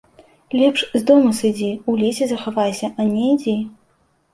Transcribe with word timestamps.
Лепш 0.61 0.79
з 0.93 1.01
дому 1.11 1.29
сыдзі, 1.41 1.69
у 1.89 1.97
лесе 2.03 2.31
захавайся, 2.35 2.95
а 2.99 3.11
не 3.15 3.33
ідзі. 3.33 3.61